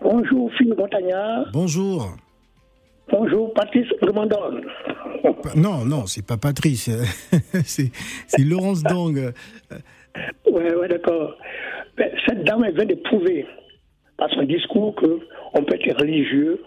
[0.00, 1.50] Bonjour Phil Montagnard.
[1.52, 2.16] Bonjour.
[3.10, 4.60] Bonjour Patrice Remondon.
[5.56, 6.90] Non, non, c'est pas Patrice.
[7.64, 7.90] c'est
[8.26, 9.32] c'est Laurence Ndong.
[10.50, 11.36] Ouais, ouais, d'accord.
[11.96, 13.46] Ben, cette dame, elle vient de prouver
[14.16, 16.62] par son discours qu'on peut être religieux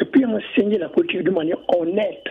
[0.00, 2.24] et puis enseigner la politique de manière honnête,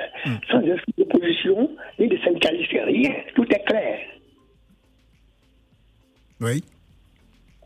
[0.49, 1.69] sans esprit d'opposition
[1.99, 3.13] ni de syndicalistes, rien.
[3.35, 3.99] Tout est clair.
[6.39, 6.63] Oui.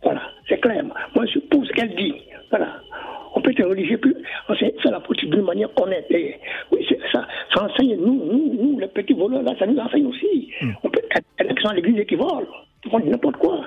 [0.03, 0.83] Voilà, c'est clair.
[0.83, 2.15] Moi, je pour ce qu'elle dit.
[2.49, 2.81] Voilà.
[3.35, 4.15] On peut être religieux, puis
[4.49, 6.05] enseigner faire la politique d'une manière honnête.
[6.09, 6.35] Et,
[6.71, 10.07] oui, c'est ça, ça enseigne, nous, nous, nous, les petits voleurs, là, ça nous enseigne
[10.07, 10.49] aussi.
[10.83, 12.47] On peut être qui sont à l'église et qui volent,
[12.81, 13.65] qui font n'importe quoi.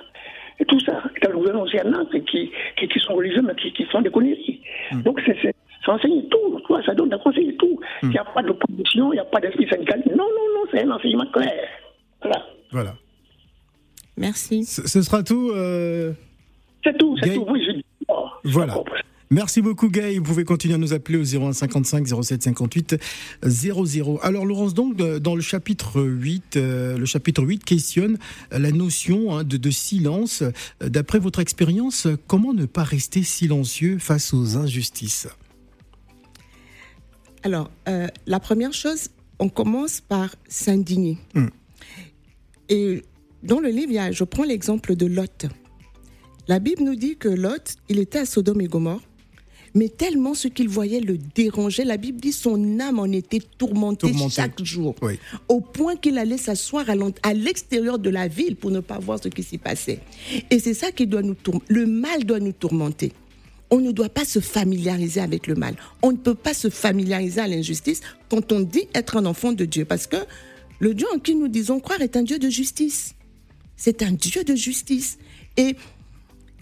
[0.61, 2.98] Et tout ça, et dans le gouvernement aussi, il y en a qui, qui, qui
[3.00, 4.61] sont religieux, mais qui, qui font des conneries.
[5.04, 5.54] Donc, c'est, c'est-
[5.87, 7.78] ça enseigne tout, tu vois, ça donne, ça conseille tout.
[8.02, 10.02] Il n'y a pas d'opposition, il n'y a pas d'esprit syndical.
[10.11, 10.24] Non, non,
[10.57, 11.52] non, c'est un enseignement clair.
[12.20, 12.42] Voilà.
[12.72, 12.94] Voilà.
[14.16, 14.64] Merci.
[14.64, 15.50] Ce, ce sera tout.
[15.54, 16.12] euh,
[16.85, 17.46] C'est tout, c'est tout.
[17.48, 17.85] Oui, je dis.
[18.09, 18.74] oh, Voilà.
[19.31, 20.17] Merci beaucoup, Gay.
[20.19, 22.97] Vous pouvez continuer à nous appeler au 01 55 07 58
[23.43, 24.19] 00.
[24.23, 28.19] Alors, Laurence, donc, dans le chapitre 8, euh, le chapitre 8 questionne
[28.51, 30.43] la notion hein, de, de silence.
[30.81, 35.29] D'après votre expérience, comment ne pas rester silencieux face aux injustices?
[37.43, 41.19] Alors, euh, la première chose, on commence par s'indigner.
[41.35, 41.47] Mm.
[42.69, 43.03] Et
[43.43, 45.47] dans le livre, je prends l'exemple de Lot.
[46.49, 49.03] La Bible nous dit que Lot, il était à Sodome et Gomorre,
[49.79, 51.85] mais tellement ce qu'il voyait le dérangeait.
[51.85, 54.35] La Bible dit son âme en était tourmentée, Tourmentée.
[54.35, 55.14] chaque jour, Oui.
[55.47, 56.87] au point qu'il allait s'asseoir
[57.23, 60.01] à l'extérieur de la ville pour ne pas voir ce qui s'y passait.
[60.51, 61.67] Et c'est ça qui doit nous tourmenter.
[61.73, 63.12] Le mal doit nous tourmenter.
[63.71, 65.77] On ne doit pas se familiariser avec le mal.
[66.03, 69.64] On ne peut pas se familiariser à l'injustice quand on dit être un enfant de
[69.64, 69.85] Dieu.
[69.85, 70.17] Parce que
[70.81, 73.14] le Dieu en qui nous disons croire est un Dieu de justice.
[73.77, 75.19] C'est un Dieu de justice.
[75.57, 75.77] Et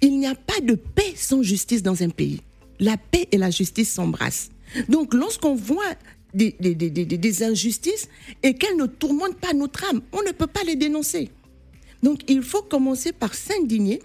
[0.03, 2.41] il n'y a pas de paix sans justice dans un pays.
[2.81, 4.51] La paix et la justice s'embrassent.
[4.89, 5.95] Donc lorsqu'on voit
[6.35, 8.09] des, injustices
[8.43, 11.31] et qu'elles ne tourmentent pas notre âme, on ne peut pas les dénoncer.
[12.03, 14.01] Donc il faut commencer par s'indigner.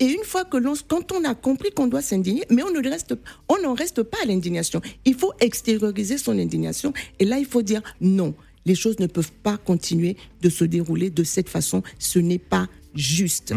[0.00, 2.88] Et une fois que l'on, quand on a compris qu'on doit s'indigner, mais on ne
[2.88, 3.14] reste,
[3.48, 4.80] on n'en reste pas à l'indignation.
[5.04, 6.92] Il faut extérioriser son indignation.
[7.20, 8.34] Et là, il faut dire non.
[8.66, 11.82] Les choses ne peuvent pas continuer de se dérouler de cette façon.
[11.98, 13.54] Ce n'est pas juste.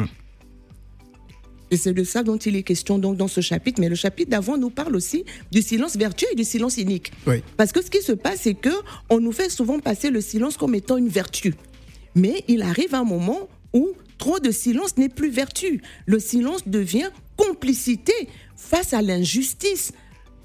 [1.71, 3.81] Et c'est de ça dont il est question donc dans ce chapitre.
[3.81, 7.11] Mais le chapitre d'avant nous parle aussi du silence vertueux et du silence inique.
[7.25, 7.43] Oui.
[7.57, 8.69] Parce que ce qui se passe, c'est que
[9.09, 11.53] on nous fait souvent passer le silence comme étant une vertu.
[12.15, 15.81] Mais il arrive un moment où trop de silence n'est plus vertu.
[16.05, 18.13] Le silence devient complicité
[18.55, 19.91] face à l'injustice.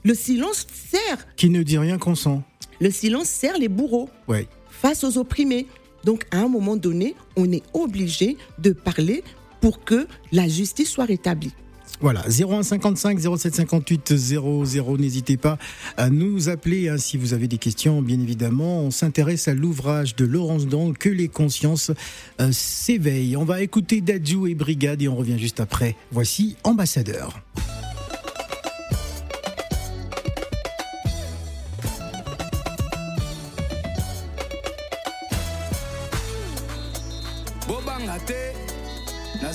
[0.05, 2.43] Le silence sert, Qui ne dit rien consent.
[2.81, 4.49] le silence sert les bourreaux Oui.
[4.69, 5.67] face aux opprimés.
[6.05, 9.23] Donc, à un moment donné, on est obligé de parler
[9.63, 11.53] pour que la justice soit rétablie.
[12.01, 14.99] Voilà, 01 55 07 58 00.
[14.99, 15.57] N'hésitez pas
[15.97, 18.81] à nous appeler hein, si vous avez des questions, bien évidemment.
[18.81, 21.93] On s'intéresse à l'ouvrage de Laurence Dang, Que les consciences
[22.41, 23.37] euh, s'éveillent.
[23.37, 25.95] On va écouter Dadju et Brigade et on revient juste après.
[26.11, 27.41] Voici Ambassadeur.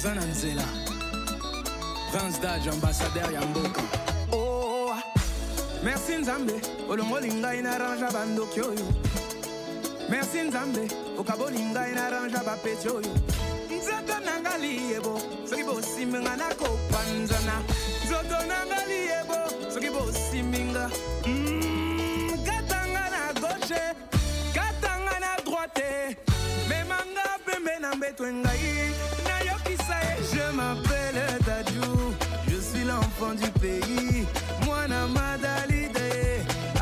[0.08, 0.64] Naza na nzela.
[2.12, 3.82] Prince dage ambassadeur ya mboka
[4.32, 4.96] Oh,
[5.84, 6.54] merci nzambe
[6.90, 8.88] olongoli ngai na rangea bandoki oyo.
[10.10, 13.14] Merci nzambe okaboli ngai na rangea bapeti oyo.
[13.70, 17.64] Nzoto na nga liyebo soki bosimbi nga nakopanzana.
[18.06, 19.40] Nzoto na nga liyebo
[19.74, 20.90] soki bosimbi nga.
[21.26, 23.84] Mm, katanga na gauche
[24.54, 26.18] katanga na droite.
[26.70, 29.07] Memanga pembe na mbetwe ngai
[33.18, 34.26] suis l'enfant du pays.
[34.66, 36.00] Mwana madalide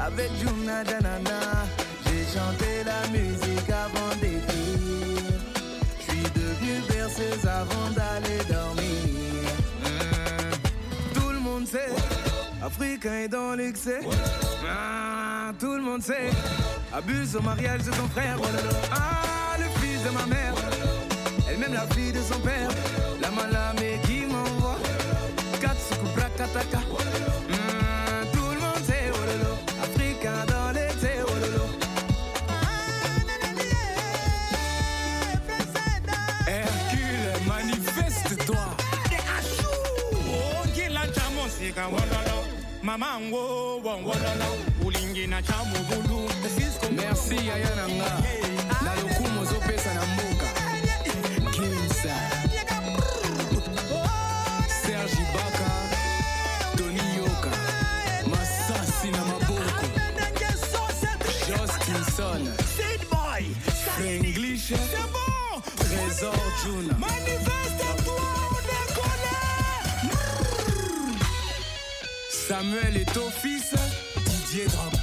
[0.05, 1.65] avec Juna Danana.
[2.05, 5.39] J'ai chanté la musique avant d'écrire.
[5.99, 9.49] Je suis devenu berceuse avant d'aller dormir.
[11.13, 11.93] Tout le monde sait
[12.63, 14.01] Africain est dans l'excès.
[14.67, 16.29] Ah, tout le monde sait
[16.93, 18.37] Abuse au mariage de son frère.
[18.91, 20.53] Ah, le fils de ma mère
[21.49, 22.69] Elle-même la fille de son père.
[23.21, 24.14] La malamé qui
[26.37, 29.57] Hmm, Tout le monde oh.
[29.81, 31.69] Africain dans oh.
[36.47, 38.67] Hercule, manifeste-toi.
[46.91, 47.49] Merci
[49.41, 49.64] ozopesa
[66.15, 66.95] Trésor Juna
[72.29, 73.73] Samuel est au fils
[74.25, 74.94] Didier Didier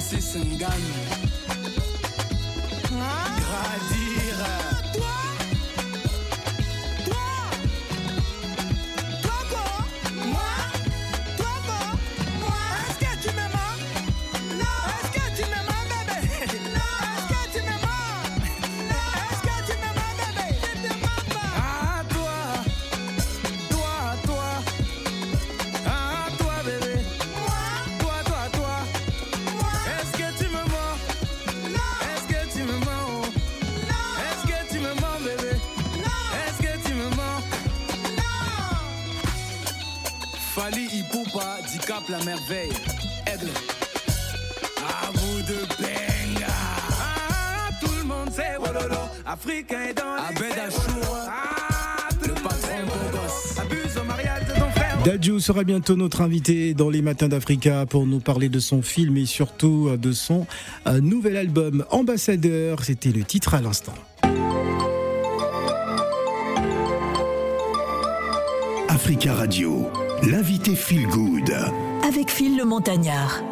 [0.00, 1.19] se s'engagnent.
[42.24, 42.72] Merveille,
[43.26, 43.50] Aigle.
[44.78, 46.46] À vous de Benga.
[46.48, 49.00] Ah, tout le monde sait Wololo.
[49.24, 51.16] Africain est dans les Achour.
[51.16, 53.58] Ah, le patron beau gosse.
[53.58, 54.98] Abuse au mariage de ton frère.
[55.04, 59.16] Dadju sera bientôt notre invité dans les matins d'Africa pour nous parler de son film
[59.16, 60.46] et surtout euh, de son
[60.86, 62.84] euh, nouvel album Ambassadeur.
[62.84, 63.94] C'était le titre à l'instant.
[68.88, 69.90] Africa Radio,
[70.22, 71.50] l'invité Feel Good.
[72.06, 73.42] Avec Phil le Montagnard.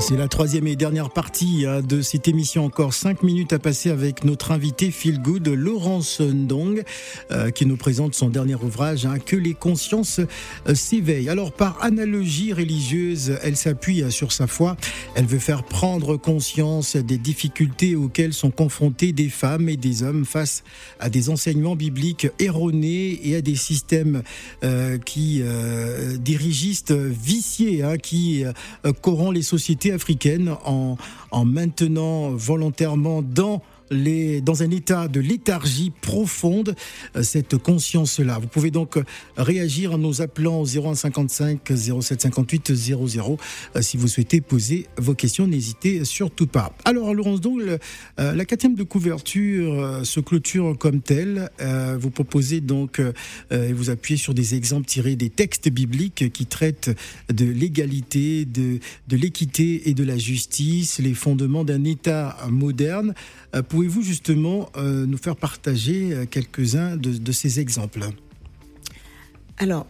[0.00, 2.64] C'est la troisième et dernière partie hein, de cette émission.
[2.64, 6.84] Encore cinq minutes à passer avec notre invité Feel Good, Laurence Ndong,
[7.32, 11.28] euh, qui nous présente son dernier ouvrage, hein, Que les consciences euh, s'éveillent.
[11.28, 14.76] Alors, par analogie religieuse, elle s'appuie hein, sur sa foi.
[15.16, 20.24] Elle veut faire prendre conscience des difficultés auxquelles sont confrontés des femmes et des hommes
[20.24, 20.62] face
[21.00, 24.22] à des enseignements bibliques erronés et à des systèmes
[24.62, 25.42] euh, qui
[26.20, 28.44] dirigistes viciés, qui
[29.02, 30.96] corrompent les sociétés africaines en,
[31.30, 36.74] en maintenant volontairement dans les, dans un état de léthargie profonde
[37.16, 38.38] euh, cette conscience-là.
[38.38, 39.04] Vous pouvez donc euh,
[39.36, 41.60] réagir en nous appelant au 0155
[42.00, 43.38] 0758 00
[43.76, 45.46] euh, si vous souhaitez poser vos questions.
[45.46, 46.74] N'hésitez surtout pas.
[46.84, 47.78] Alors, Laurence, donc, le-
[48.20, 51.50] euh, la quatrième de couverture se clôture comme telle.
[51.98, 53.00] Vous proposez donc
[53.50, 56.90] et vous appuyez sur des exemples tirés des textes bibliques qui traitent
[57.32, 58.78] de l'égalité, de,
[59.10, 63.14] l'équité et de la justice, les fondements d'un État moderne.
[63.78, 68.00] Pouvez-vous justement euh, nous faire partager euh, quelques-uns de, de ces exemples?
[69.56, 69.86] Alors,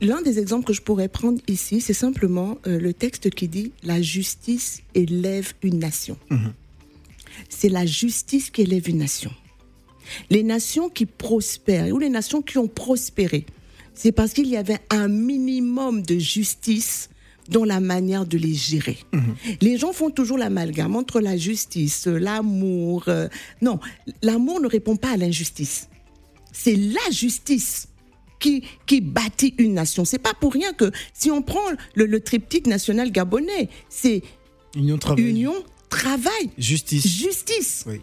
[0.00, 3.72] l'un des exemples que je pourrais prendre ici, c'est simplement euh, le texte qui dit
[3.82, 6.16] La justice élève une nation.
[7.50, 9.34] C'est la justice qui élève une nation.
[10.30, 13.44] Les nations qui prospèrent ou les nations qui ont prospéré,
[13.92, 17.10] c'est parce qu'il y avait un minimum de justice
[17.50, 18.98] dans la manière de les gérer.
[19.60, 23.04] Les gens font toujours l'amalgame entre la justice, l'amour.
[23.08, 23.28] euh,
[23.62, 23.78] non,
[24.22, 25.88] l'amour ne répond pas à l'injustice.
[26.52, 27.88] C'est la justice
[28.38, 30.04] qui, qui bâtit une nation.
[30.04, 31.60] C'est pas pour rien que si on prend
[31.94, 34.22] le, le triptyque national gabonais, c'est
[34.74, 35.24] Union travail.
[35.24, 35.54] union,
[35.88, 37.06] travail, Justice.
[37.06, 37.84] justice.
[37.86, 38.00] Oui.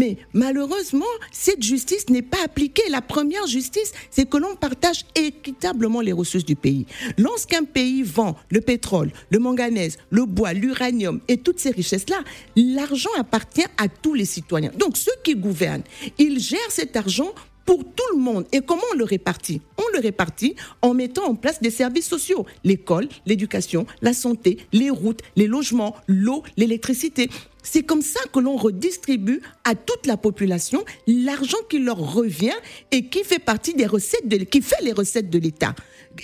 [0.00, 2.88] Mais malheureusement, cette justice n'est pas appliquée.
[2.88, 6.86] La première justice, c'est que l'on partage équitablement les ressources du pays.
[7.18, 12.24] Lorsqu'un pays vend le pétrole, le manganèse, le bois, l'uranium et toutes ces richesses-là,
[12.56, 14.70] l'argent appartient à tous les citoyens.
[14.78, 15.82] Donc ceux qui gouvernent,
[16.16, 17.34] ils gèrent cet argent
[17.66, 18.46] pour tout le monde.
[18.52, 19.60] Et comment on le répartit?
[19.78, 22.46] On le répartit en mettant en place des services sociaux.
[22.64, 27.28] L'école, l'éducation, la santé, les routes, les logements, l'eau, l'électricité.
[27.62, 32.54] C'est comme ça que l'on redistribue à toute la population l'argent qui leur revient
[32.90, 35.74] et qui fait partie des recettes qui fait les recettes de l'État,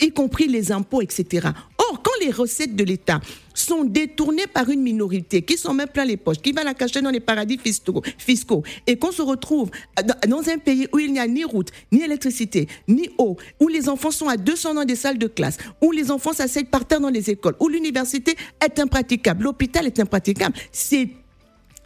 [0.00, 1.48] y compris les impôts, etc.
[1.78, 3.20] Or, quand les recettes de l'État
[3.54, 7.00] sont détournées par une minorité qui s'en met plein les poches, qui va la cacher
[7.00, 7.58] dans les paradis
[8.18, 9.70] fiscaux, et qu'on se retrouve
[10.04, 13.68] dans- dans un pays où il n'y a ni route, ni électricité, ni eau, où
[13.68, 16.86] les enfants sont à 200 dans des salles de classe, où les enfants s'asseyent par
[16.86, 18.34] terre dans les écoles, où l'université
[18.64, 21.08] est impraticable, l'hôpital est impraticable, c'est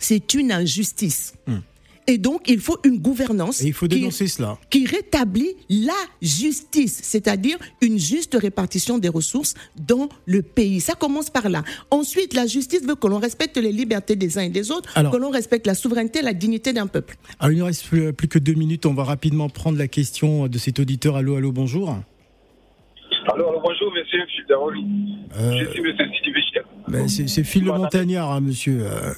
[0.00, 1.34] c'est une injustice.
[2.06, 4.58] Et donc, il faut une gouvernance Et il faut qui- dénoncer cela.
[4.68, 10.80] qui rétablit la justice, c'est-à-dire une juste répartition des ressources dans le pays.
[10.80, 11.62] Ça commence par là.
[11.92, 15.12] Ensuite, la justice veut que l'on respecte les libertés des uns et des autres, Alors-
[15.12, 17.16] que l'on respecte la souveraineté, la dignité d'un peuple.
[17.38, 18.86] Alors, il ne reste plus, plus que deux minutes.
[18.86, 21.14] On va rapidement prendre la question de cet auditeur.
[21.14, 21.96] Allô, allô, bonjour.
[23.32, 24.78] Alors, bonjour, monsieur Fidaoul.
[25.38, 26.30] Euh, Je suis monsieur Sidi
[26.88, 28.80] ben, c'est Phil le Montagnard, hein, monsieur.
[28.84, 29.12] Euh,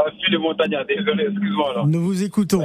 [0.00, 1.74] Ouais, euh, Phil le Montagnard, désolé, excuse-moi.
[1.74, 1.82] là.
[1.86, 2.60] nous vous écoutons.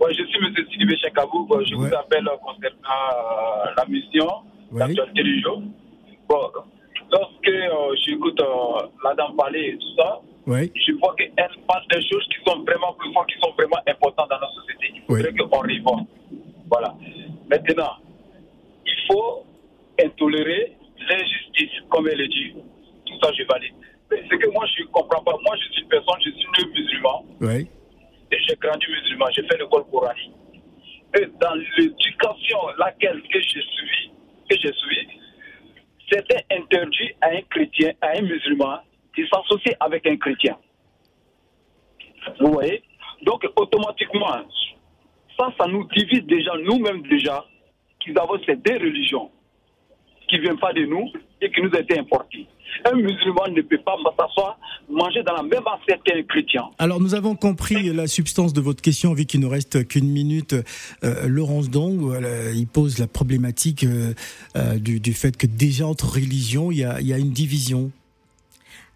[0.00, 1.46] Ouais, je suis monsieur Sidi Béchir Kabou.
[1.46, 1.88] Bon, Je Ouais.
[1.88, 2.78] vous appelle concernant
[3.66, 4.26] euh, la mission,
[4.70, 4.80] Ouais.
[4.80, 5.62] l'actualité du jour.
[6.28, 6.40] Bon,
[7.10, 10.70] lorsque euh, j'écoute euh, la dame parler et tout ça, Oui.
[10.74, 11.32] je vois qu'elle
[11.66, 14.92] parle des choses qui sont vraiment plus fortes, qui sont vraiment importantes dans notre société.
[14.94, 16.06] Il faudrait qu'on réponde.
[16.70, 16.94] Voilà.
[17.50, 17.92] Maintenant,
[18.86, 19.44] il faut
[20.04, 20.76] intolérer
[21.10, 22.52] l'injustice, comme elle est dit.
[23.06, 23.72] Tout ça, je valide.
[24.10, 26.46] Mais ce que moi, je ne comprends pas, moi, je suis une personne, je suis
[26.58, 27.68] né musulman, Oui.
[28.32, 30.32] et j'ai grandi musulman, j'ai fait l'école coranique.
[31.18, 34.10] Et dans l'éducation laquelle que j'ai suivi,
[34.50, 35.08] que j'ai suivi,
[36.10, 38.78] c'était interdit à un chrétien, à un musulman,
[39.16, 40.56] de s'associer avec un chrétien.
[42.40, 42.82] Vous voyez?
[43.22, 44.42] Donc, automatiquement,
[45.38, 47.44] ça, ça nous divise déjà, nous-mêmes déjà,
[48.00, 49.30] qu'ils avons ces deux religions
[50.28, 51.10] qui ne viennent pas de nous
[51.40, 52.46] et qui nous étaient importées.
[52.84, 54.58] Un musulman ne peut pas s'asseoir,
[54.88, 56.62] manger dans la même assiette qu'un chrétien.
[56.78, 60.54] Alors nous avons compris la substance de votre question, vu qu'il ne reste qu'une minute.
[61.02, 64.12] Euh, Laurence Dong, voilà, il pose la problématique euh,
[64.56, 67.90] euh, du, fait que déjà entre religions, a, il y a une division.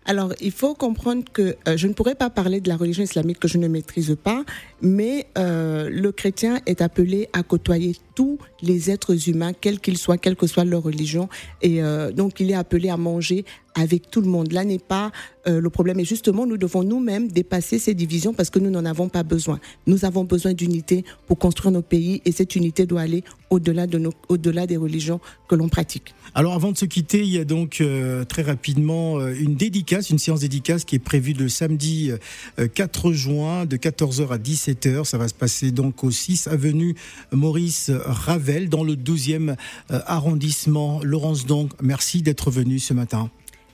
[0.05, 3.39] Alors, il faut comprendre que euh, je ne pourrais pas parler de la religion islamique
[3.39, 4.45] que je ne maîtrise pas,
[4.81, 10.19] mais euh, le chrétien est appelé à côtoyer tous les êtres humains, quels qu'ils soient,
[10.19, 11.29] quelle que soit leur religion,
[11.63, 13.45] et euh, donc il est appelé à manger
[13.75, 14.53] avec tout le monde.
[14.53, 15.13] Là n'est pas
[15.47, 18.85] euh, le problème, et justement, nous devons nous-mêmes dépasser ces divisions parce que nous n'en
[18.85, 19.61] avons pas besoin.
[19.87, 23.99] Nous avons besoin d'unité pour construire nos pays, et cette unité doit aller au-delà de
[23.99, 26.15] nos, au-delà des religions que l'on pratique.
[26.35, 30.09] Alors avant de se quitter, il y a donc euh, très rapidement euh, une dédicace,
[30.09, 32.11] une séance dédicace qui est prévue le samedi
[32.59, 35.05] euh, 4 juin de 14h à 17h.
[35.05, 36.95] Ça va se passer donc au 6 avenue
[37.33, 39.57] Maurice Ravel dans le 12e
[39.91, 41.01] euh, arrondissement.
[41.03, 43.31] Laurence donc, merci d'être venue ce matin.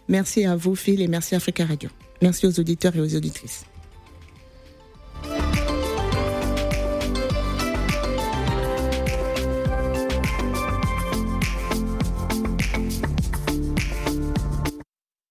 [0.09, 1.91] Merci à vous, Phil, et merci à Africa Radio.
[2.23, 3.65] Merci aux auditeurs et aux auditrices.